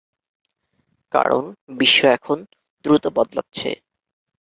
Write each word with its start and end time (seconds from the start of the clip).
কারণ, 1.13 1.43
বিশ্ব 1.69 1.99
এখন 2.07 2.37
দ্রুত 2.85 3.03
বদলাচ্ছে। 3.07 3.69